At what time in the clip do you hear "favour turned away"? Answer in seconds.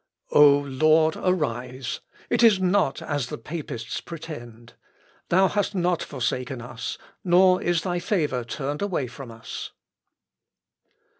7.99-9.05